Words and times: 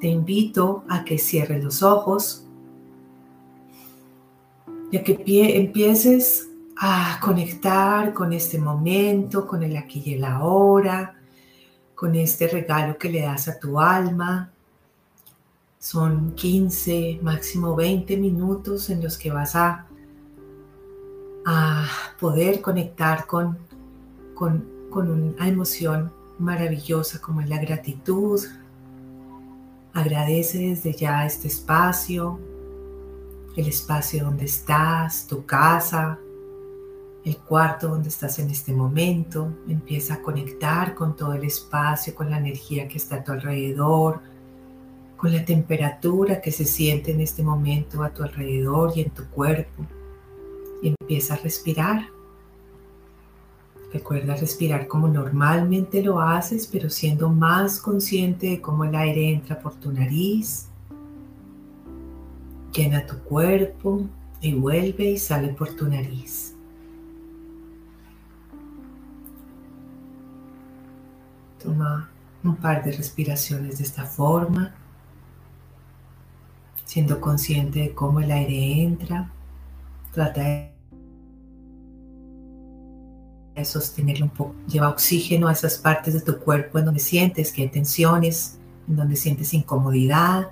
Te 0.00 0.06
invito 0.06 0.84
a 0.88 1.04
que 1.04 1.18
cierres 1.18 1.62
los 1.62 1.82
ojos 1.82 2.44
y 4.92 4.96
a 4.96 5.02
que 5.02 5.20
empieces 5.56 6.48
a 6.76 7.18
conectar 7.20 8.12
con 8.12 8.32
este 8.32 8.58
momento, 8.58 9.46
con 9.46 9.62
el 9.62 9.76
aquí 9.76 10.02
y 10.04 10.14
el 10.14 10.24
ahora, 10.24 11.16
con 11.94 12.14
este 12.14 12.46
regalo 12.46 12.96
que 12.96 13.10
le 13.10 13.22
das 13.22 13.48
a 13.48 13.58
tu 13.58 13.80
alma. 13.80 14.52
Son 15.78 16.34
15, 16.34 17.20
máximo 17.22 17.74
20 17.74 18.16
minutos 18.16 18.88
en 18.90 19.02
los 19.02 19.18
que 19.18 19.30
vas 19.30 19.56
a, 19.56 19.86
a 21.44 21.86
poder 22.18 22.60
conectar 22.60 23.26
con, 23.26 23.58
con, 24.34 24.64
con 24.90 25.10
una 25.10 25.48
emoción 25.48 26.12
maravillosa 26.38 27.20
como 27.20 27.40
es 27.40 27.48
la 27.48 27.58
gratitud, 27.58 28.40
Agradece 29.94 30.58
desde 30.58 30.92
ya 30.92 31.24
este 31.24 31.46
espacio, 31.46 32.40
el 33.56 33.68
espacio 33.68 34.24
donde 34.24 34.44
estás, 34.46 35.28
tu 35.28 35.46
casa, 35.46 36.18
el 37.24 37.36
cuarto 37.38 37.88
donde 37.88 38.08
estás 38.08 38.40
en 38.40 38.50
este 38.50 38.72
momento. 38.72 39.52
Empieza 39.68 40.14
a 40.14 40.22
conectar 40.22 40.96
con 40.96 41.14
todo 41.14 41.34
el 41.34 41.44
espacio, 41.44 42.12
con 42.12 42.28
la 42.28 42.38
energía 42.38 42.88
que 42.88 42.98
está 42.98 43.16
a 43.16 43.24
tu 43.24 43.30
alrededor, 43.30 44.20
con 45.16 45.32
la 45.32 45.44
temperatura 45.44 46.40
que 46.40 46.50
se 46.50 46.64
siente 46.64 47.12
en 47.12 47.20
este 47.20 47.44
momento 47.44 48.02
a 48.02 48.12
tu 48.12 48.24
alrededor 48.24 48.92
y 48.96 49.02
en 49.02 49.10
tu 49.10 49.24
cuerpo. 49.30 49.86
Y 50.82 50.88
empieza 50.88 51.34
a 51.34 51.36
respirar. 51.36 52.08
Recuerda 53.94 54.34
respirar 54.34 54.88
como 54.88 55.06
normalmente 55.06 56.02
lo 56.02 56.20
haces, 56.20 56.66
pero 56.66 56.90
siendo 56.90 57.28
más 57.28 57.78
consciente 57.78 58.48
de 58.48 58.60
cómo 58.60 58.82
el 58.82 58.96
aire 58.96 59.30
entra 59.30 59.60
por 59.60 59.76
tu 59.76 59.92
nariz, 59.92 60.66
llena 62.72 63.06
tu 63.06 63.16
cuerpo 63.20 64.02
y 64.40 64.52
vuelve 64.52 65.12
y 65.12 65.16
sale 65.16 65.50
por 65.50 65.76
tu 65.76 65.86
nariz. 65.86 66.56
Toma 71.62 72.10
un 72.42 72.56
par 72.56 72.82
de 72.82 72.90
respiraciones 72.90 73.78
de 73.78 73.84
esta 73.84 74.04
forma, 74.04 74.74
siendo 76.84 77.20
consciente 77.20 77.78
de 77.78 77.94
cómo 77.94 78.18
el 78.18 78.32
aire 78.32 78.82
entra. 78.82 79.30
Trata 80.12 80.42
de 80.42 80.73
sostenerlo 83.62 84.26
un 84.26 84.30
poco. 84.30 84.54
Lleva 84.66 84.88
oxígeno 84.88 85.46
a 85.46 85.52
esas 85.52 85.78
partes 85.78 86.14
de 86.14 86.20
tu 86.20 86.38
cuerpo 86.38 86.78
en 86.78 86.86
donde 86.86 87.00
sientes 87.00 87.52
que 87.52 87.62
hay 87.62 87.68
tensiones, 87.68 88.58
en 88.88 88.96
donde 88.96 89.14
sientes 89.14 89.54
incomodidad. 89.54 90.50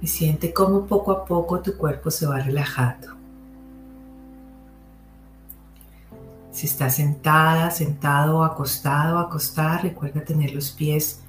Y 0.00 0.06
siente 0.06 0.52
cómo 0.52 0.86
poco 0.86 1.12
a 1.12 1.24
poco 1.24 1.60
tu 1.60 1.76
cuerpo 1.76 2.10
se 2.10 2.26
va 2.26 2.40
relajando. 2.40 3.08
Si 6.50 6.66
estás 6.66 6.96
sentada, 6.96 7.70
sentado, 7.70 8.42
acostado, 8.42 9.18
acostada, 9.18 9.78
recuerda 9.78 10.24
tener 10.24 10.52
los 10.52 10.70
pies 10.70 11.20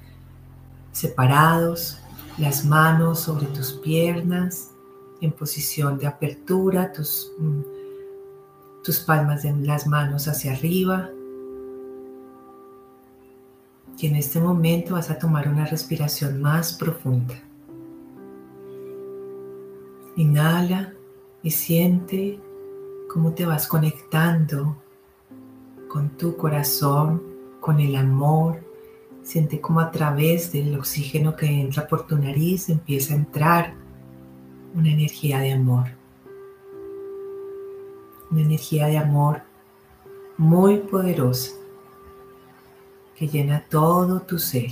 separados, 0.91 1.99
las 2.37 2.65
manos 2.65 3.19
sobre 3.19 3.45
tus 3.47 3.73
piernas, 3.73 4.71
en 5.21 5.31
posición 5.31 5.99
de 5.99 6.07
apertura, 6.07 6.91
tus 6.91 7.31
mm, 7.37 7.80
tus 8.83 8.99
palmas 8.99 9.43
de 9.43 9.53
las 9.53 9.87
manos 9.87 10.27
hacia 10.27 10.53
arriba. 10.53 11.09
Y 13.97 14.07
en 14.07 14.15
este 14.15 14.39
momento 14.39 14.95
vas 14.95 15.11
a 15.11 15.19
tomar 15.19 15.47
una 15.47 15.65
respiración 15.65 16.41
más 16.41 16.73
profunda. 16.73 17.35
Inhala 20.15 20.93
y 21.43 21.51
siente 21.51 22.39
cómo 23.11 23.33
te 23.33 23.45
vas 23.45 23.67
conectando 23.67 24.75
con 25.87 26.09
tu 26.17 26.35
corazón, 26.35 27.21
con 27.59 27.79
el 27.79 27.95
amor. 27.95 28.59
Siente 29.21 29.61
cómo 29.61 29.81
a 29.81 29.91
través 29.91 30.51
del 30.51 30.75
oxígeno 30.75 31.35
que 31.35 31.45
entra 31.45 31.87
por 31.87 32.07
tu 32.07 32.17
nariz 32.17 32.69
empieza 32.69 33.13
a 33.13 33.17
entrar 33.17 33.75
una 34.73 34.91
energía 34.91 35.39
de 35.39 35.51
amor 35.51 36.00
una 38.31 38.41
energía 38.41 38.87
de 38.87 38.97
amor 38.97 39.41
muy 40.37 40.77
poderosa 40.77 41.51
que 43.15 43.27
llena 43.27 43.63
todo 43.69 44.21
tu 44.21 44.39
ser. 44.39 44.71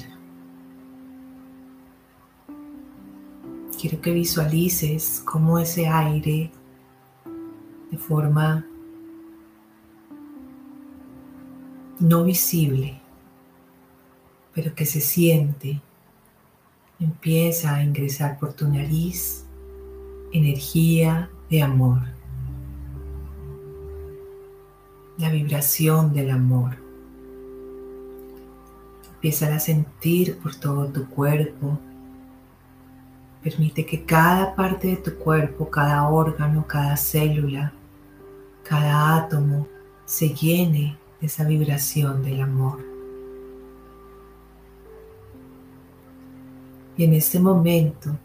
Quiero 3.79 4.01
que 4.01 4.11
visualices 4.11 5.21
cómo 5.25 5.59
ese 5.59 5.87
aire 5.87 6.51
de 7.91 7.97
forma 7.97 8.65
no 11.99 12.23
visible, 12.23 12.99
pero 14.53 14.73
que 14.73 14.85
se 14.85 15.01
siente, 15.01 15.81
empieza 16.99 17.75
a 17.75 17.83
ingresar 17.83 18.39
por 18.39 18.53
tu 18.53 18.67
nariz 18.67 19.45
energía 20.31 21.29
de 21.49 21.61
amor. 21.61 22.18
Vibración 25.29 26.13
del 26.13 26.31
amor. 26.31 26.77
Empieza 29.15 29.53
a 29.53 29.59
sentir 29.59 30.37
por 30.37 30.55
todo 30.55 30.87
tu 30.87 31.07
cuerpo. 31.09 31.77
Permite 33.43 33.85
que 33.85 34.05
cada 34.05 34.55
parte 34.55 34.87
de 34.89 34.97
tu 34.97 35.15
cuerpo, 35.15 35.69
cada 35.69 36.07
órgano, 36.07 36.65
cada 36.67 36.95
célula, 36.95 37.73
cada 38.63 39.17
átomo 39.17 39.67
se 40.05 40.29
llene 40.29 40.97
de 41.19 41.27
esa 41.27 41.43
vibración 41.43 42.23
del 42.23 42.41
amor. 42.41 42.79
Y 46.95 47.03
en 47.05 47.13
este 47.13 47.39
momento, 47.39 48.17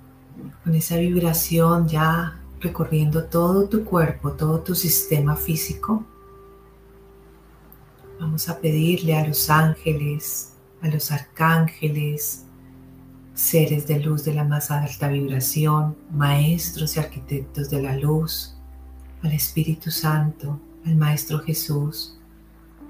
con 0.65 0.75
esa 0.75 0.97
vibración 0.97 1.87
ya 1.87 2.41
recorriendo 2.61 3.25
todo 3.25 3.69
tu 3.69 3.85
cuerpo, 3.85 4.33
todo 4.33 4.61
tu 4.61 4.75
sistema 4.75 5.37
físico, 5.37 6.05
Vamos 8.21 8.49
a 8.49 8.61
pedirle 8.61 9.17
a 9.17 9.27
los 9.27 9.51
ángeles, 9.51 10.53
a 10.83 10.89
los 10.89 11.11
arcángeles, 11.11 12.45
seres 13.35 13.89
de 13.89 13.99
luz 13.99 14.25
de 14.25 14.35
la 14.35 14.45
más 14.45 14.71
alta 14.71 15.09
vibración, 15.09 15.97
maestros 16.13 16.97
y 16.97 17.01
arquitectos 17.01 17.71
de 17.71 17.83
la 17.83 17.97
luz, 17.97 18.57
al 19.23 19.33
Espíritu 19.33 19.91
Santo, 19.91 20.61
al 20.87 20.95
Maestro 20.97 21.41
Jesús 21.41 22.17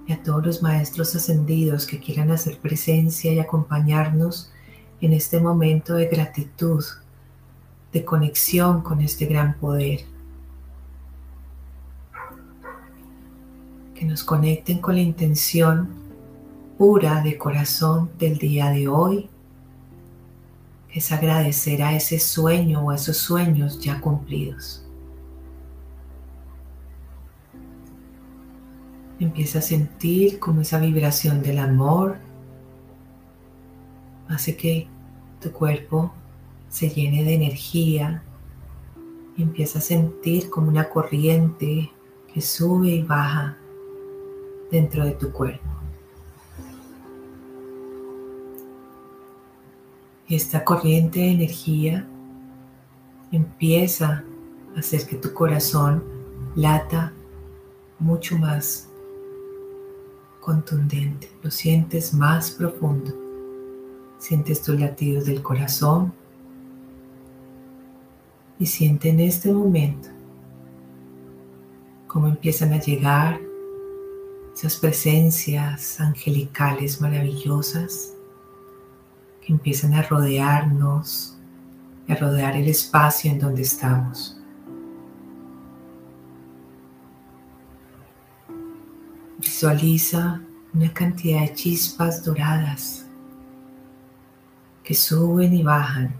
y 0.07 0.13
a 0.13 0.23
todos 0.23 0.45
los 0.45 0.63
maestros 0.63 1.15
ascendidos 1.17 1.87
que 1.87 2.01
quieran 2.01 2.31
hacer 2.31 2.59
presencia 2.59 3.33
y 3.33 3.39
acompañarnos 3.39 4.53
en 5.01 5.15
este 5.15 5.41
momento 5.41 5.95
de 5.95 6.07
gratitud, 6.07 6.85
de 7.93 8.05
conexión 8.05 8.83
con 8.83 9.01
este 9.01 9.25
gran 9.25 9.55
poder. 9.59 10.05
Que 14.05 14.11
nos 14.11 14.23
conecten 14.23 14.81
con 14.81 14.97
la 14.97 15.01
intención 15.01 15.89
pura 16.77 17.23
de 17.23 17.39
corazón 17.39 18.11
del 18.19 18.37
día 18.37 18.69
de 18.69 18.87
hoy, 18.87 19.31
que 20.93 20.99
es 20.99 21.11
agradecer 21.11 21.83
a 21.83 21.97
ese 21.97 22.19
sueño 22.19 22.85
o 22.85 22.91
a 22.91 22.97
esos 22.97 23.17
sueños 23.17 23.81
ya 23.81 24.03
cumplidos. 24.03 24.85
Empieza 29.19 29.61
a 29.61 29.63
sentir 29.63 30.39
como 30.39 30.61
esa 30.61 30.79
vibración 30.79 31.43
del 31.43 31.59
amor. 31.59 32.19
Hace 34.29 34.55
que 34.55 34.87
tu 35.41 35.51
cuerpo 35.51 36.13
se 36.69 36.91
llene 36.91 37.25
de 37.25 37.35
energía. 37.35 38.23
Empieza 39.39 39.79
a 39.79 39.83
sentir 39.83 40.51
como 40.51 40.69
una 40.69 40.91
corriente 40.91 41.91
que 42.33 42.41
sube 42.43 42.89
y 42.91 43.03
baja 43.03 43.57
dentro 44.75 45.05
de 45.05 45.13
tu 45.13 45.31
cuerpo. 45.31 45.69
Esta 50.29 50.65
corriente 50.65 51.21
de 51.21 51.31
energía 51.31 52.09
empieza 53.31 54.25
a 54.75 54.81
hacer 54.81 55.07
que 55.07 55.15
tu 55.15 55.33
corazón 55.33 56.03
lata 56.57 57.13
mucho 58.01 58.37
más 58.37 58.89
contundente, 60.41 61.31
lo 61.45 61.53
sientes 61.53 62.13
más 62.13 62.51
profundo. 62.51 63.15
Sientes 64.19 64.61
tus 64.61 64.81
latidos 64.81 65.27
del 65.27 65.41
corazón 65.41 66.13
y 68.59 68.67
siente 68.67 69.11
en 69.11 69.21
este 69.21 69.53
momento 69.53 70.09
cómo 72.09 72.27
empiezan 72.27 72.73
a 72.73 72.81
llegar 72.81 73.54
esas 74.55 74.77
presencias 74.77 76.01
angelicales 76.01 77.01
maravillosas 77.01 78.15
que 79.45 79.53
empiezan 79.53 79.95
a 79.95 80.03
rodearnos, 80.03 81.37
a 82.09 82.15
rodear 82.15 82.57
el 82.57 82.69
espacio 82.69 83.33
en 83.33 83.41
donde 83.41 83.63
estamos. 83.63 84.39
Visualiza 89.39 90.41
una 90.73 90.93
cantidad 90.93 91.41
de 91.41 91.55
chispas 91.55 92.25
doradas 92.25 93.07
que 94.85 94.95
suben 94.95 95.53
y 95.53 95.63
bajan, 95.63 96.15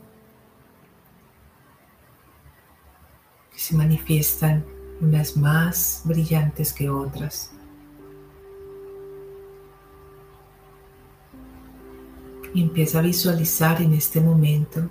que 3.53 3.59
se 3.59 3.77
manifiestan 3.77 4.65
unas 5.01 5.37
más 5.37 6.03
brillantes 6.05 6.73
que 6.73 6.91
otras. 6.91 7.54
Y 12.55 12.63
empieza 12.63 13.01
a 13.01 13.03
visualizar 13.03 13.83
en 13.83 13.93
este 13.93 14.21
momento 14.21 14.89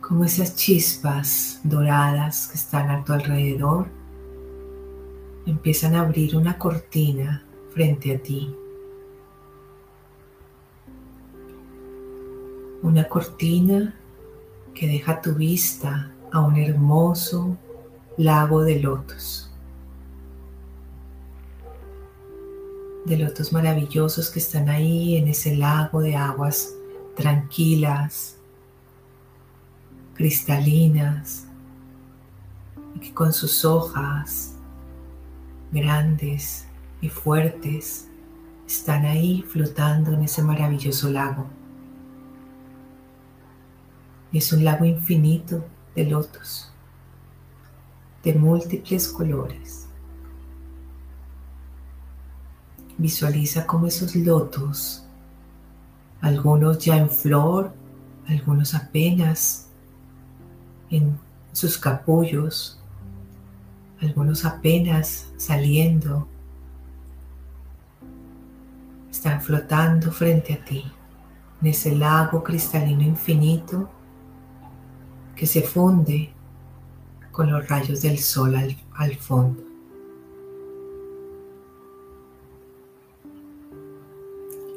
cómo 0.00 0.24
esas 0.24 0.54
chispas 0.54 1.58
doradas 1.64 2.48
que 2.48 2.58
están 2.58 2.90
a 2.90 3.02
tu 3.02 3.14
alrededor 3.14 3.86
empiezan 5.46 5.94
a 5.94 6.00
abrir 6.00 6.36
una 6.36 6.58
cortina 6.58 7.42
frente 7.72 8.14
a 8.14 8.18
ti. 8.22 8.54
Una 12.82 13.04
cortina 13.08 13.94
que 14.74 14.86
deja 14.86 15.22
tu 15.22 15.34
vista 15.34 16.12
a 16.30 16.40
un 16.40 16.56
hermoso 16.56 17.56
lago 18.18 18.62
de 18.62 18.80
lotos. 18.80 19.53
De 23.04 23.18
lotos 23.18 23.52
maravillosos 23.52 24.30
que 24.30 24.38
están 24.38 24.68
ahí 24.68 25.16
en 25.16 25.28
ese 25.28 25.56
lago 25.56 26.00
de 26.00 26.16
aguas 26.16 26.74
tranquilas, 27.16 28.36
cristalinas, 30.14 31.46
y 32.94 33.00
que 33.00 33.12
con 33.12 33.32
sus 33.32 33.64
hojas 33.64 34.54
grandes 35.70 36.66
y 37.00 37.08
fuertes 37.08 38.08
están 38.66 39.04
ahí 39.04 39.42
flotando 39.42 40.12
en 40.12 40.22
ese 40.22 40.42
maravilloso 40.42 41.10
lago. 41.10 41.46
Es 44.32 44.52
un 44.52 44.64
lago 44.64 44.84
infinito 44.84 45.64
de 45.94 46.04
lotos 46.04 46.72
de 48.24 48.32
múltiples 48.34 49.08
colores. 49.08 49.83
Visualiza 52.98 53.66
cómo 53.66 53.86
esos 53.86 54.14
lotos, 54.14 55.04
algunos 56.20 56.78
ya 56.78 56.96
en 56.96 57.10
flor, 57.10 57.72
algunos 58.28 58.74
apenas 58.74 59.68
en 60.90 61.18
sus 61.52 61.76
capullos, 61.76 62.80
algunos 64.00 64.44
apenas 64.44 65.26
saliendo, 65.36 66.28
están 69.10 69.40
flotando 69.40 70.12
frente 70.12 70.54
a 70.54 70.64
ti 70.64 70.84
en 71.62 71.68
ese 71.68 71.96
lago 71.96 72.42
cristalino 72.42 73.02
infinito 73.02 73.88
que 75.34 75.46
se 75.46 75.62
funde 75.62 76.30
con 77.32 77.50
los 77.50 77.66
rayos 77.68 78.02
del 78.02 78.18
sol 78.18 78.54
al, 78.54 79.16
fondo. 79.16 79.63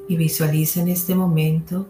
Y 0.07 0.15
visualiza 0.15 0.81
en 0.81 0.87
este 0.89 1.15
momento 1.15 1.87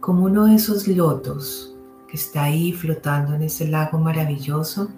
como 0.00 0.24
uno 0.24 0.46
de 0.46 0.56
esos 0.56 0.88
lotos 0.88 1.74
que 2.08 2.16
está 2.16 2.44
ahí 2.44 2.72
flotando 2.72 3.34
en 3.34 3.42
ese 3.42 3.68
lago 3.68 3.98
maravilloso 3.98 4.88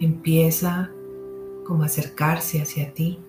empieza 0.00 0.90
como 1.66 1.84
a 1.84 1.86
acercarse 1.86 2.60
hacia 2.60 2.92
ti, 2.92 3.20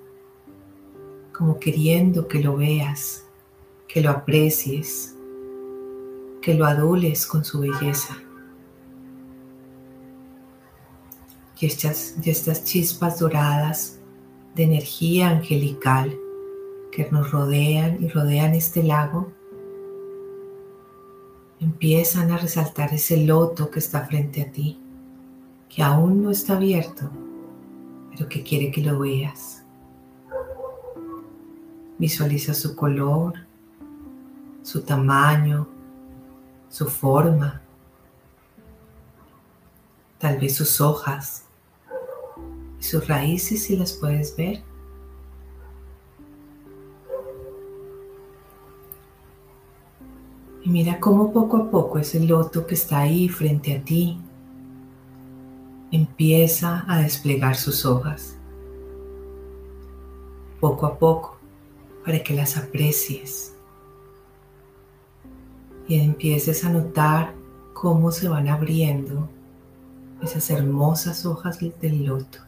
como 1.31 1.59
queriendo 1.59 2.27
que 2.27 2.39
lo 2.39 2.57
veas, 2.57 3.25
que 3.87 4.01
lo 4.01 4.09
aprecies, 4.09 5.15
que 6.41 6.55
lo 6.55 6.65
adules 6.65 7.27
con 7.27 7.45
su 7.45 7.59
belleza. 7.59 8.17
y 11.63 11.65
estas, 11.65 12.15
estas 12.25 12.65
chispas 12.65 13.19
doradas 13.19 13.97
de 14.53 14.63
energía 14.63 15.29
angelical 15.29 16.19
que 16.93 17.09
nos 17.09 17.31
rodean 17.31 18.03
y 18.03 18.07
rodean 18.07 18.53
este 18.53 18.83
lago, 18.83 19.31
empiezan 21.59 22.31
a 22.31 22.37
resaltar 22.37 22.93
ese 22.93 23.17
loto 23.25 23.71
que 23.71 23.79
está 23.79 24.05
frente 24.05 24.43
a 24.43 24.51
ti, 24.51 24.79
que 25.69 25.81
aún 25.81 26.21
no 26.21 26.29
está 26.29 26.55
abierto, 26.55 27.09
pero 28.11 28.29
que 28.29 28.43
quiere 28.43 28.71
que 28.71 28.81
lo 28.81 28.99
veas. 28.99 29.63
Visualiza 31.97 32.53
su 32.53 32.75
color, 32.75 33.33
su 34.61 34.81
tamaño, 34.81 35.67
su 36.69 36.85
forma, 36.87 37.61
tal 40.19 40.37
vez 40.37 40.55
sus 40.55 40.79
hojas, 40.79 41.45
sus 42.79 43.07
raíces 43.07 43.63
si 43.63 43.77
las 43.77 43.93
puedes 43.93 44.35
ver. 44.35 44.72
Y 50.63 50.69
mira 50.69 50.99
cómo 50.99 51.33
poco 51.33 51.57
a 51.57 51.69
poco 51.69 51.99
ese 51.99 52.21
loto 52.21 52.65
que 52.65 52.75
está 52.75 52.99
ahí 52.99 53.27
frente 53.27 53.75
a 53.75 53.83
ti 53.83 54.17
empieza 55.91 56.83
a 56.87 57.01
desplegar 57.01 57.55
sus 57.55 57.85
hojas. 57.85 58.35
Poco 60.59 60.87
a 60.87 60.97
poco, 60.97 61.37
para 62.03 62.23
que 62.23 62.33
las 62.33 62.57
aprecies. 62.57 63.53
Y 65.87 65.99
empieces 65.99 66.63
a 66.63 66.69
notar 66.69 67.33
cómo 67.73 68.11
se 68.11 68.27
van 68.27 68.47
abriendo 68.47 69.29
esas 70.23 70.49
hermosas 70.49 71.25
hojas 71.25 71.59
del 71.59 72.05
loto. 72.05 72.39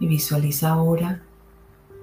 Y 0.00 0.06
visualiza 0.06 0.70
ahora 0.70 1.22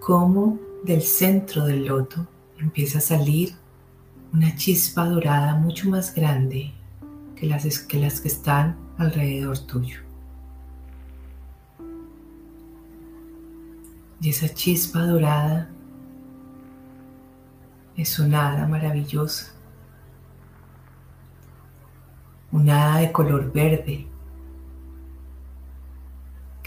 cómo 0.01 0.59
del 0.83 1.02
centro 1.04 1.64
del 1.64 1.85
loto 1.85 2.28
empieza 2.57 2.97
a 2.97 3.02
salir 3.02 3.54
una 4.33 4.54
chispa 4.56 5.06
dorada 5.06 5.56
mucho 5.56 5.90
más 5.90 6.14
grande 6.14 6.73
que 7.35 7.45
las, 7.45 7.80
que 7.80 7.99
las 7.99 8.19
que 8.19 8.28
están 8.28 8.78
alrededor 8.97 9.57
tuyo. 9.59 10.02
Y 14.19 14.30
esa 14.30 14.54
chispa 14.54 15.06
dorada 15.06 15.69
es 17.95 18.19
una 18.19 18.52
hada 18.52 18.68
maravillosa, 18.68 19.54
una 22.52 22.95
hada 22.95 23.02
de 23.02 23.11
color 23.11 23.54
verde 23.54 24.11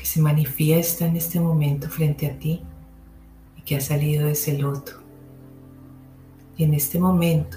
se 0.05 0.21
manifiesta 0.21 1.07
en 1.07 1.17
este 1.17 1.41
momento 1.41 1.89
frente 1.89 2.27
a 2.27 2.39
ti 2.39 2.63
que 3.65 3.77
ha 3.77 3.81
salido 3.81 4.27
de 4.27 4.33
ese 4.33 4.59
loto. 4.59 4.93
Y 6.57 6.65
en 6.65 6.75
este 6.75 6.99
momento, 6.99 7.57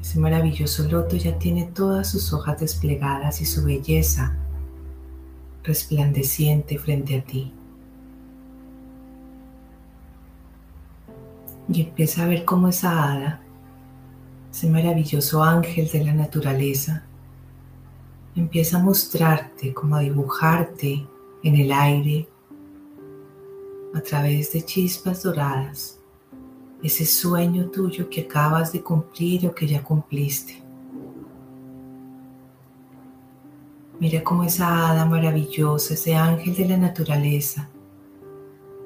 ese 0.00 0.18
maravilloso 0.18 0.88
loto 0.88 1.16
ya 1.16 1.38
tiene 1.38 1.64
todas 1.64 2.10
sus 2.10 2.32
hojas 2.32 2.60
desplegadas 2.60 3.40
y 3.40 3.46
su 3.46 3.64
belleza 3.64 4.36
resplandeciente 5.64 6.78
frente 6.78 7.18
a 7.18 7.24
ti. 7.24 7.52
Y 11.68 11.82
empieza 11.82 12.24
a 12.24 12.26
ver 12.26 12.44
cómo 12.44 12.68
esa 12.68 13.12
hada, 13.12 13.40
ese 14.50 14.68
maravilloso 14.68 15.42
ángel 15.42 15.88
de 15.88 16.04
la 16.04 16.12
naturaleza, 16.12 17.04
empieza 18.34 18.78
a 18.78 18.82
mostrarte, 18.82 19.72
como 19.72 19.96
a 19.96 20.00
dibujarte 20.00 21.06
en 21.42 21.56
el 21.56 21.72
aire 21.72 22.28
a 23.94 24.00
través 24.00 24.52
de 24.52 24.62
chispas 24.62 25.22
doradas, 25.22 25.98
ese 26.82 27.04
sueño 27.06 27.66
tuyo 27.66 28.08
que 28.08 28.22
acabas 28.22 28.72
de 28.72 28.82
cumplir 28.82 29.46
o 29.46 29.54
que 29.54 29.66
ya 29.66 29.82
cumpliste. 29.82 30.62
Mira 34.00 34.24
cómo 34.24 34.42
esa 34.42 34.90
hada 34.90 35.04
maravillosa, 35.04 35.94
ese 35.94 36.14
ángel 36.14 36.56
de 36.56 36.68
la 36.68 36.76
naturaleza, 36.76 37.68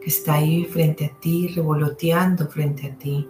que 0.01 0.11
está 0.11 0.35
ahí 0.35 0.65
frente 0.65 1.07
a 1.07 1.21
ti, 1.21 1.49
revoloteando 1.49 2.47
frente 2.49 2.87
a 2.87 2.95
ti, 2.95 3.27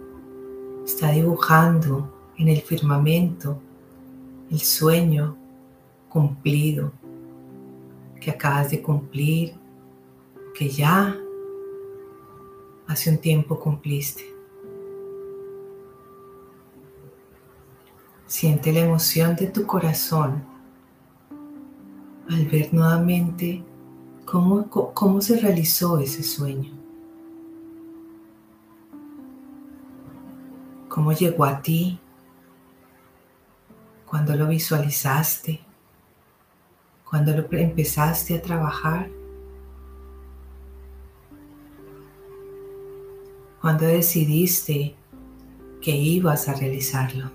está 0.83 1.11
dibujando 1.11 2.13
en 2.37 2.49
el 2.49 2.61
firmamento 2.61 3.61
el 4.51 4.59
sueño 4.59 5.37
cumplido 6.09 6.91
que 8.19 8.31
acabas 8.31 8.71
de 8.71 8.81
cumplir, 8.81 9.53
que 10.53 10.69
ya 10.69 11.17
hace 12.87 13.09
un 13.09 13.17
tiempo 13.17 13.59
cumpliste. 13.59 14.23
Siente 18.25 18.71
la 18.71 18.81
emoción 18.81 19.35
de 19.35 19.47
tu 19.47 19.65
corazón 19.65 20.43
al 22.29 22.45
ver 22.45 22.73
nuevamente 22.73 23.63
cómo, 24.25 24.69
cómo 24.69 25.21
se 25.21 25.39
realizó 25.39 25.99
ese 25.99 26.23
sueño. 26.23 26.71
Cómo 30.89 31.13
llegó 31.13 31.45
a 31.45 31.61
ti, 31.61 31.99
cuando 34.05 34.35
lo 34.35 34.47
visualizaste, 34.47 35.59
cuando 37.09 37.33
lo 37.33 37.47
empezaste 37.51 38.35
a 38.35 38.41
trabajar, 38.41 39.09
cuando 43.67 43.85
decidiste 43.85 44.95
que 45.81 45.91
ibas 45.91 46.47
a 46.47 46.53
realizarlo. 46.53 47.29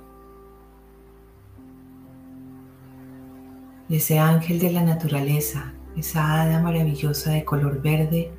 Ese 3.90 4.18
ángel 4.18 4.58
de 4.58 4.72
la 4.72 4.82
naturaleza, 4.82 5.74
esa 5.94 6.40
hada 6.40 6.58
maravillosa 6.62 7.32
de 7.32 7.44
color 7.44 7.82
verde, 7.82 8.32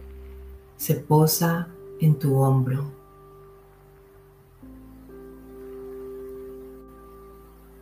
se 0.75 0.95
posa 0.95 1.67
en 1.99 2.17
tu 2.17 2.35
hombro. 2.39 2.91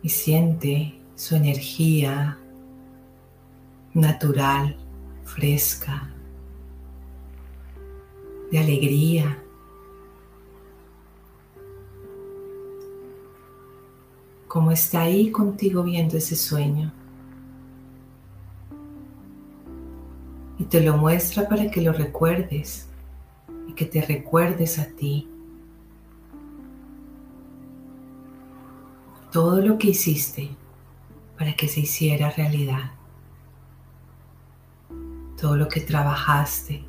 Y 0.02 0.10
siente 0.10 1.00
su 1.14 1.36
energía 1.36 2.38
natural, 3.94 4.76
fresca, 5.24 6.12
de 8.50 8.58
alegría. 8.58 9.38
Como 14.52 14.70
está 14.70 15.00
ahí 15.00 15.30
contigo 15.30 15.82
viendo 15.82 16.18
ese 16.18 16.36
sueño. 16.36 16.92
Y 20.58 20.64
te 20.64 20.82
lo 20.82 20.98
muestra 20.98 21.48
para 21.48 21.70
que 21.70 21.80
lo 21.80 21.94
recuerdes 21.94 22.86
y 23.66 23.72
que 23.72 23.86
te 23.86 24.02
recuerdes 24.02 24.78
a 24.78 24.84
ti. 24.88 25.26
Todo 29.32 29.62
lo 29.62 29.78
que 29.78 29.88
hiciste 29.88 30.50
para 31.38 31.54
que 31.54 31.66
se 31.66 31.80
hiciera 31.80 32.28
realidad 32.28 32.90
todo 35.42 35.56
lo 35.56 35.66
que 35.66 35.80
trabajaste, 35.80 36.84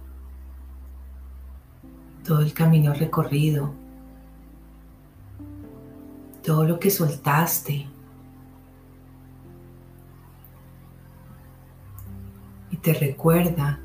todo 2.24 2.42
el 2.42 2.54
camino 2.54 2.94
recorrido, 2.94 3.74
todo 6.44 6.66
lo 6.66 6.80
que 6.80 6.92
soltaste. 6.92 7.88
Y 12.70 12.78
te 12.78 12.94
recuerda 12.94 13.80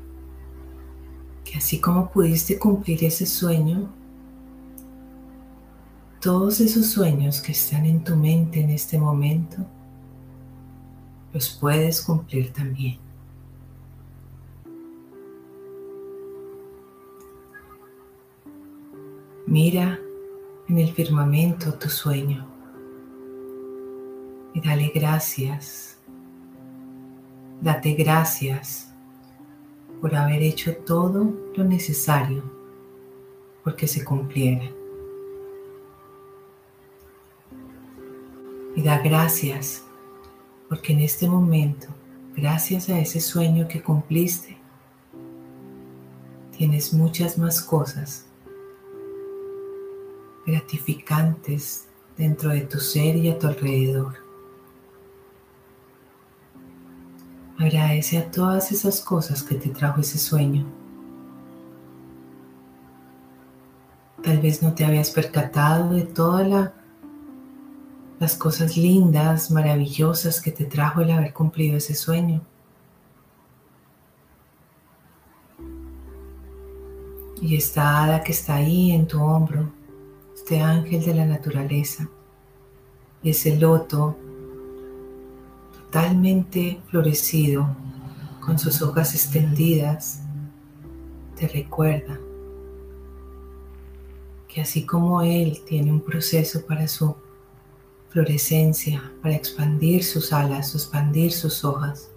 que 1.45 1.57
así 1.57 1.79
como 1.79 2.09
pudiste 2.11 2.59
cumplir 2.59 3.03
ese 3.03 3.25
sueño, 3.25 3.89
todos 6.21 6.59
esos 6.59 6.87
sueños 6.87 7.41
que 7.41 7.53
están 7.53 7.85
en 7.85 8.03
tu 8.03 8.15
mente 8.15 8.59
en 8.59 8.71
este 8.71 8.99
momento, 8.99 9.57
los 11.33 11.49
puedes 11.49 12.01
cumplir 12.01 12.51
también. 12.51 12.97
Mira 19.47 19.99
en 20.69 20.77
el 20.77 20.93
firmamento 20.93 21.73
tu 21.73 21.89
sueño 21.89 22.47
y 24.53 24.61
dale 24.61 24.91
gracias. 24.93 25.97
Date 27.59 27.93
gracias 27.93 28.93
por 29.99 30.15
haber 30.15 30.43
hecho 30.43 30.75
todo 30.77 31.33
lo 31.55 31.63
necesario 31.63 32.43
porque 33.63 33.87
se 33.87 34.05
cumpliera. 34.05 34.69
Y 38.75 38.81
da 38.83 38.99
gracias 38.99 39.83
porque 40.69 40.93
en 40.93 40.99
este 40.99 41.27
momento, 41.27 41.87
gracias 42.35 42.89
a 42.89 42.99
ese 42.99 43.19
sueño 43.19 43.67
que 43.67 43.81
cumpliste, 43.81 44.55
tienes 46.55 46.93
muchas 46.93 47.39
más 47.39 47.59
cosas 47.59 48.28
gratificantes 50.49 51.85
dentro 52.17 52.49
de 52.49 52.61
tu 52.61 52.79
ser 52.79 53.15
y 53.15 53.29
a 53.29 53.39
tu 53.39 53.47
alrededor. 53.47 54.15
Agradece 57.57 58.17
a 58.17 58.31
todas 58.31 58.71
esas 58.71 59.01
cosas 59.01 59.43
que 59.43 59.55
te 59.55 59.69
trajo 59.69 60.01
ese 60.01 60.17
sueño. 60.17 60.65
Tal 64.23 64.39
vez 64.39 64.61
no 64.61 64.73
te 64.73 64.85
habías 64.85 65.11
percatado 65.11 65.93
de 65.93 66.03
todas 66.03 66.71
las 68.19 68.35
cosas 68.35 68.77
lindas, 68.77 69.49
maravillosas 69.49 70.41
que 70.41 70.51
te 70.51 70.65
trajo 70.65 71.01
el 71.01 71.11
haber 71.11 71.33
cumplido 71.33 71.77
ese 71.77 71.95
sueño. 71.95 72.41
Y 77.41 77.55
esta 77.55 78.03
hada 78.03 78.21
que 78.21 78.33
está 78.33 78.55
ahí 78.55 78.91
en 78.91 79.07
tu 79.07 79.21
hombro 79.21 79.78
este 80.49 80.61
ángel 80.63 81.05
de 81.05 81.13
la 81.13 81.25
naturaleza, 81.27 82.09
ese 83.23 83.55
loto 83.55 84.17
totalmente 85.75 86.81
florecido, 86.89 87.69
con 88.43 88.57
sus 88.57 88.81
hojas 88.81 89.13
extendidas, 89.13 90.23
te 91.37 91.47
recuerda 91.47 92.19
que 94.47 94.61
así 94.61 94.87
como 94.87 95.21
Él 95.21 95.61
tiene 95.67 95.91
un 95.91 96.01
proceso 96.01 96.65
para 96.65 96.87
su 96.87 97.15
florescencia, 98.09 99.03
para 99.21 99.35
expandir 99.35 100.03
sus 100.03 100.33
alas, 100.33 100.73
expandir 100.73 101.31
sus 101.31 101.63
hojas, 101.63 102.09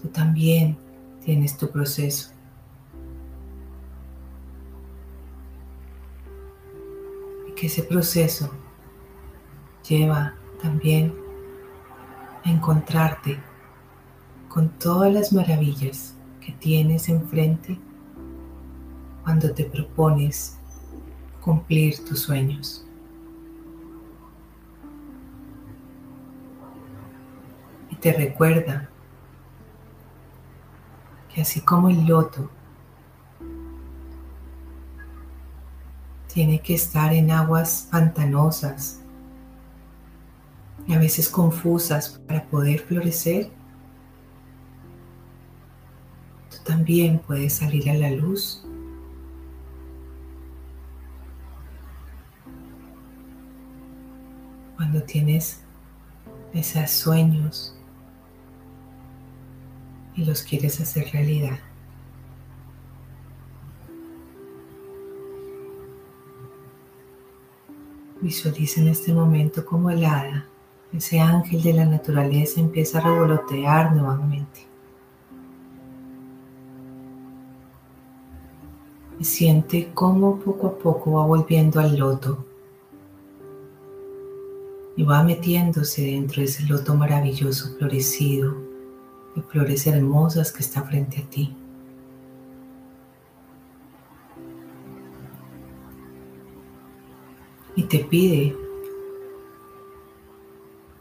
tú 0.00 0.06
también 0.06 0.76
tienes 1.24 1.58
tu 1.58 1.68
proceso. 1.68 2.33
Que 7.64 7.68
ese 7.68 7.82
proceso 7.82 8.50
lleva 9.88 10.34
también 10.60 11.14
a 12.44 12.50
encontrarte 12.50 13.38
con 14.50 14.68
todas 14.68 15.10
las 15.10 15.32
maravillas 15.32 16.14
que 16.42 16.52
tienes 16.52 17.08
enfrente 17.08 17.78
cuando 19.22 19.54
te 19.54 19.64
propones 19.64 20.58
cumplir 21.40 22.04
tus 22.04 22.20
sueños. 22.20 22.84
Y 27.90 27.96
te 27.96 28.12
recuerda 28.12 28.90
que 31.32 31.40
así 31.40 31.62
como 31.62 31.88
el 31.88 32.04
loto 32.06 32.50
tiene 36.34 36.60
que 36.60 36.74
estar 36.74 37.14
en 37.14 37.30
aguas 37.30 37.88
pantanosas 37.90 39.00
a 40.92 40.98
veces 40.98 41.28
confusas 41.28 42.20
para 42.26 42.44
poder 42.44 42.80
florecer, 42.80 43.50
tú 46.50 46.56
también 46.64 47.18
puedes 47.18 47.54
salir 47.54 47.88
a 47.88 47.94
la 47.94 48.10
luz. 48.10 48.62
Cuando 54.76 55.02
tienes 55.04 55.60
esos 56.52 56.90
sueños 56.90 57.76
y 60.14 60.24
los 60.24 60.42
quieres 60.42 60.80
hacer 60.80 61.10
realidad. 61.12 61.58
Visualiza 68.24 68.80
en 68.80 68.88
este 68.88 69.12
momento 69.12 69.66
como 69.66 69.90
el 69.90 70.02
hada, 70.02 70.48
ese 70.94 71.20
ángel 71.20 71.62
de 71.62 71.74
la 71.74 71.84
naturaleza 71.84 72.58
empieza 72.58 72.96
a 72.96 73.02
revolotear 73.02 73.94
nuevamente. 73.94 74.66
Y 79.20 79.24
siente 79.24 79.90
cómo 79.92 80.38
poco 80.38 80.68
a 80.68 80.78
poco 80.78 81.12
va 81.12 81.26
volviendo 81.26 81.80
al 81.80 81.98
loto 81.98 82.46
y 84.96 85.02
va 85.02 85.22
metiéndose 85.22 86.06
dentro 86.06 86.40
de 86.40 86.46
ese 86.46 86.64
loto 86.64 86.94
maravilloso 86.94 87.76
florecido 87.76 88.54
de 89.36 89.42
flores 89.42 89.86
hermosas 89.86 90.50
que 90.50 90.62
está 90.62 90.80
frente 90.80 91.20
a 91.20 91.28
ti. 91.28 91.54
Y 97.76 97.84
te 97.84 97.98
pide 97.98 98.56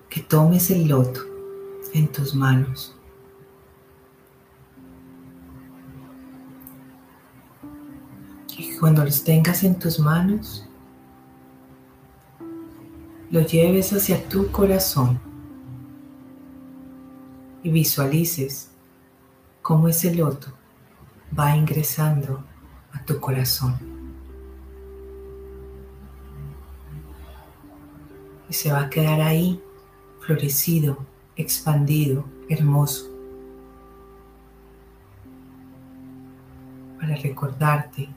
que 0.09 0.21
tomes 0.21 0.69
el 0.71 0.87
loto 0.87 1.21
en 1.93 2.07
tus 2.07 2.33
manos. 2.35 2.95
Y 8.57 8.77
cuando 8.77 9.03
los 9.03 9.23
tengas 9.23 9.63
en 9.63 9.77
tus 9.77 9.99
manos, 9.99 10.67
lo 13.31 13.41
lleves 13.41 13.91
hacia 13.93 14.27
tu 14.29 14.51
corazón 14.51 15.19
y 17.63 17.69
visualices 17.71 18.69
cómo 19.63 19.87
ese 19.87 20.13
loto 20.13 20.49
va 21.37 21.55
ingresando 21.55 22.43
a 22.91 23.03
tu 23.03 23.19
corazón. 23.19 23.92
Y 28.53 28.55
se 28.55 28.71
va 28.71 28.81
a 28.81 28.89
quedar 28.91 29.19
ahí, 29.19 29.59
florecido, 30.19 30.99
expandido, 31.35 32.23
hermoso. 32.49 33.09
Para 36.99 37.15
recordarte 37.15 38.09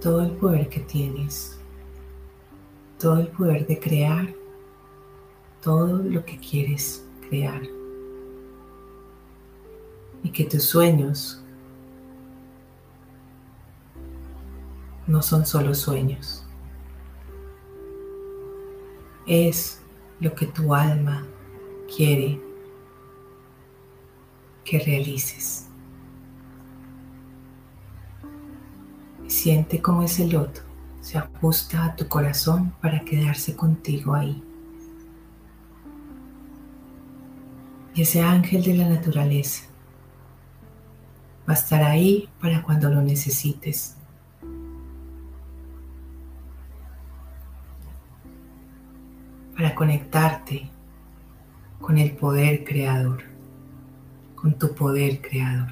todo 0.00 0.22
el 0.22 0.32
poder 0.32 0.68
que 0.68 0.80
tienes, 0.80 1.60
todo 2.98 3.20
el 3.20 3.28
poder 3.28 3.68
de 3.68 3.78
crear 3.78 4.34
todo 5.62 5.98
lo 5.98 6.24
que 6.24 6.38
quieres 6.38 7.06
crear. 7.28 7.62
Y 10.24 10.30
que 10.30 10.42
tus 10.42 10.64
sueños 10.64 11.40
no 15.06 15.22
son 15.22 15.46
solo 15.46 15.72
sueños. 15.72 16.47
Es 19.28 19.82
lo 20.20 20.34
que 20.34 20.46
tu 20.46 20.74
alma 20.74 21.26
quiere 21.94 22.40
que 24.64 24.78
realices. 24.78 25.66
Siente 29.26 29.82
como 29.82 30.02
ese 30.02 30.26
loto 30.26 30.62
se 31.02 31.18
ajusta 31.18 31.84
a 31.84 31.94
tu 31.94 32.08
corazón 32.08 32.72
para 32.80 33.04
quedarse 33.04 33.54
contigo 33.54 34.14
ahí. 34.14 34.42
Y 37.94 38.02
ese 38.02 38.22
ángel 38.22 38.62
de 38.62 38.76
la 38.76 38.88
naturaleza 38.88 39.64
va 41.46 41.52
a 41.52 41.56
estar 41.56 41.82
ahí 41.82 42.30
para 42.40 42.62
cuando 42.62 42.88
lo 42.88 43.02
necesites. 43.02 43.97
Conectarte 49.78 50.68
con 51.80 51.98
el 51.98 52.10
poder 52.10 52.64
creador, 52.64 53.22
con 54.34 54.58
tu 54.58 54.74
poder 54.74 55.20
creador. 55.20 55.68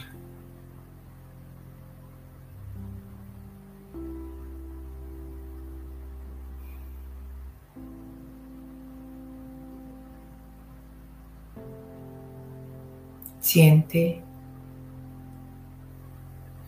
Siente 13.40 14.22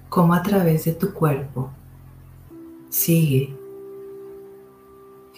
cómo 0.08 0.34
a 0.34 0.42
través 0.42 0.86
de 0.86 0.92
tu 0.94 1.14
cuerpo 1.14 1.70
sigue 2.90 3.57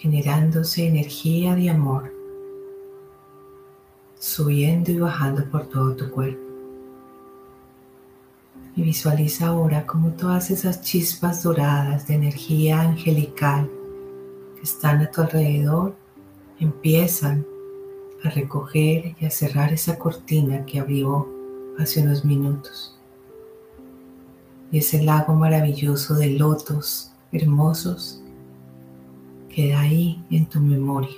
generándose 0.00 0.86
energía 0.86 1.54
de 1.54 1.68
amor, 1.68 2.10
subiendo 4.18 4.90
y 4.90 4.98
bajando 4.98 5.44
por 5.50 5.66
todo 5.66 5.94
tu 5.94 6.10
cuerpo. 6.10 6.40
Y 8.76 8.82
visualiza 8.82 9.48
ahora 9.48 9.86
cómo 9.86 10.12
todas 10.12 10.50
esas 10.50 10.80
chispas 10.80 11.42
doradas 11.42 12.08
de 12.08 12.14
energía 12.14 12.80
angelical 12.80 13.70
que 14.56 14.62
están 14.62 15.02
a 15.02 15.10
tu 15.10 15.20
alrededor 15.20 15.94
empiezan 16.58 17.44
a 18.24 18.30
recoger 18.30 19.14
y 19.20 19.26
a 19.26 19.30
cerrar 19.30 19.70
esa 19.70 19.98
cortina 19.98 20.64
que 20.64 20.80
abrió 20.80 21.28
hace 21.78 22.00
unos 22.00 22.24
minutos. 22.24 22.98
Y 24.72 24.78
ese 24.78 25.02
lago 25.02 25.34
maravilloso 25.34 26.14
de 26.14 26.30
lotos 26.30 27.12
hermosos 27.32 28.22
queda 29.54 29.80
ahí 29.80 30.22
en 30.30 30.46
tu 30.46 30.60
memoria. 30.60 31.16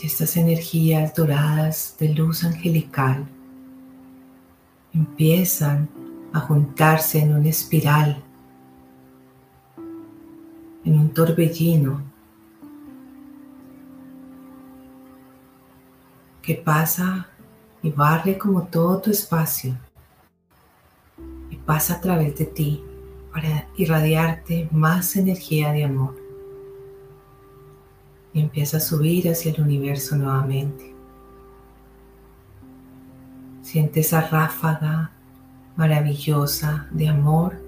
Y 0.00 0.06
estas 0.06 0.36
energías 0.36 1.14
doradas 1.14 1.96
de 1.98 2.08
luz 2.08 2.42
angelical 2.42 3.24
empiezan 4.92 5.88
a 6.32 6.40
juntarse 6.40 7.20
en 7.20 7.34
una 7.34 7.48
espiral 7.48 8.22
en 10.84 10.98
un 10.98 11.10
torbellino 11.10 12.02
que 16.42 16.54
pasa 16.56 17.28
y 17.82 17.90
barre 17.90 18.36
como 18.36 18.64
todo 18.64 19.00
tu 19.00 19.10
espacio 19.10 19.76
pasa 21.66 21.94
a 21.94 22.00
través 22.00 22.36
de 22.38 22.46
ti 22.46 22.84
para 23.32 23.68
irradiarte 23.76 24.68
más 24.72 25.16
energía 25.16 25.72
de 25.72 25.84
amor. 25.84 26.16
Y 28.34 28.40
empieza 28.40 28.78
a 28.78 28.80
subir 28.80 29.28
hacia 29.28 29.52
el 29.52 29.60
universo 29.60 30.16
nuevamente. 30.16 30.94
Siente 33.62 34.00
esa 34.00 34.20
ráfaga 34.22 35.12
maravillosa 35.76 36.88
de 36.90 37.08
amor 37.08 37.60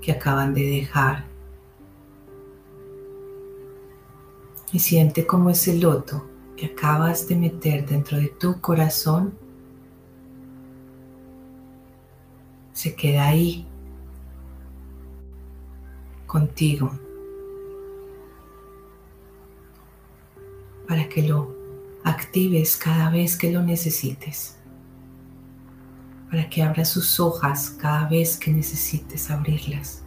que 0.00 0.12
acaban 0.12 0.54
de 0.54 0.64
dejar 0.64 1.24
y 4.72 4.78
siente 4.78 5.26
como 5.26 5.50
ese 5.50 5.76
loto 5.76 6.24
que 6.56 6.66
acabas 6.66 7.28
de 7.28 7.36
meter 7.36 7.86
dentro 7.86 8.18
de 8.18 8.28
tu 8.28 8.60
corazón 8.60 9.34
se 12.78 12.94
queda 12.94 13.26
ahí 13.26 13.66
contigo 16.28 16.92
para 20.86 21.08
que 21.08 21.26
lo 21.26 21.52
actives 22.04 22.76
cada 22.76 23.10
vez 23.10 23.36
que 23.36 23.50
lo 23.50 23.64
necesites, 23.64 24.58
para 26.30 26.48
que 26.48 26.62
abras 26.62 26.90
sus 26.90 27.18
hojas 27.18 27.70
cada 27.70 28.08
vez 28.08 28.36
que 28.36 28.52
necesites 28.52 29.28
abrirlas. 29.28 30.04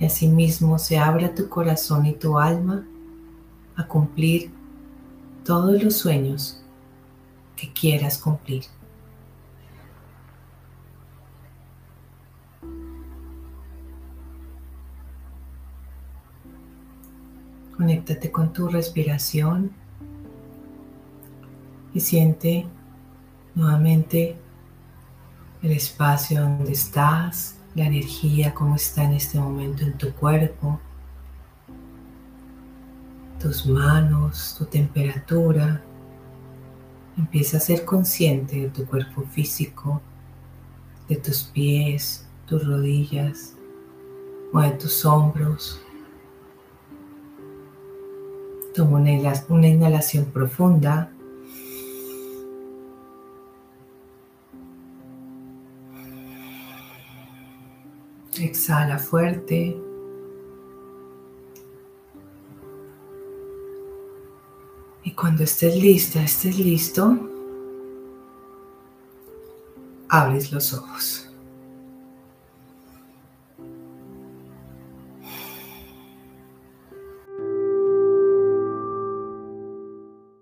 Y 0.00 0.06
asimismo 0.06 0.76
se 0.76 0.98
abra 0.98 1.36
tu 1.36 1.48
corazón 1.48 2.04
y 2.04 2.14
tu 2.14 2.36
alma 2.36 2.84
a 3.76 3.86
cumplir 3.86 4.50
todos 5.44 5.80
los 5.80 5.94
sueños 5.94 6.64
que 7.54 7.72
quieras 7.72 8.18
cumplir. 8.18 8.64
Conéctate 17.80 18.30
con 18.30 18.52
tu 18.52 18.68
respiración 18.68 19.70
y 21.94 22.00
siente 22.00 22.66
nuevamente 23.54 24.36
el 25.62 25.70
espacio 25.70 26.42
donde 26.42 26.72
estás, 26.72 27.56
la 27.74 27.86
energía 27.86 28.52
como 28.52 28.76
está 28.76 29.04
en 29.04 29.12
este 29.14 29.38
momento 29.38 29.82
en 29.82 29.96
tu 29.96 30.12
cuerpo 30.12 30.78
tus 33.40 33.64
manos, 33.64 34.56
tu 34.58 34.66
temperatura. 34.66 35.82
Empieza 37.16 37.56
a 37.56 37.60
ser 37.60 37.86
consciente 37.86 38.60
de 38.60 38.68
tu 38.68 38.84
cuerpo 38.84 39.22
físico, 39.22 40.02
de 41.08 41.16
tus 41.16 41.44
pies, 41.44 42.28
tus 42.44 42.66
rodillas, 42.66 43.54
de 44.52 44.70
tus 44.72 45.02
hombros. 45.06 45.80
Toma 48.74 48.98
una 48.98 49.68
inhalación 49.68 50.26
profunda. 50.26 51.10
Exhala 58.38 58.98
fuerte. 58.98 59.76
Y 65.02 65.12
cuando 65.14 65.44
estés 65.44 65.76
lista, 65.76 66.22
estés 66.22 66.58
listo, 66.58 67.18
abres 70.08 70.52
los 70.52 70.72
ojos. 70.74 71.29